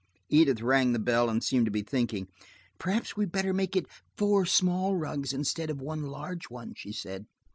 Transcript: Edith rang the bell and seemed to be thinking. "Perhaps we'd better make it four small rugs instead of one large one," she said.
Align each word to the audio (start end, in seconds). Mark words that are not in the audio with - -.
Edith 0.29 0.63
rang 0.63 0.93
the 0.93 0.97
bell 0.97 1.29
and 1.29 1.43
seemed 1.43 1.65
to 1.65 1.71
be 1.71 1.83
thinking. 1.83 2.27
"Perhaps 2.79 3.15
we'd 3.15 3.31
better 3.31 3.53
make 3.53 3.75
it 3.75 3.85
four 4.17 4.47
small 4.47 4.95
rugs 4.95 5.31
instead 5.31 5.69
of 5.69 5.79
one 5.79 6.01
large 6.07 6.49
one," 6.49 6.73
she 6.75 6.91
said. 6.91 7.27